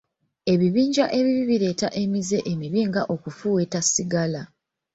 Ebibinja 0.53 1.05
ebibi 1.17 1.43
bireeta 1.49 1.87
emize 2.01 2.37
emibi 2.51 2.81
nga 2.89 3.01
okufuweeta 3.13 3.79
sigala. 3.91 4.41